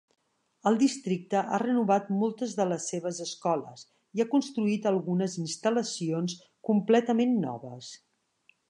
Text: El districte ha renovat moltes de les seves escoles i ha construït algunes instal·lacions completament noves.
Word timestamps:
El 0.69 0.77
districte 0.83 1.41
ha 1.57 1.59
renovat 1.63 2.09
moltes 2.21 2.55
de 2.61 2.67
les 2.71 2.89
seves 2.93 3.19
escoles 3.27 3.85
i 4.21 4.25
ha 4.25 4.29
construït 4.33 4.89
algunes 4.95 5.37
instal·lacions 5.45 6.39
completament 6.73 7.41
noves. 7.49 7.95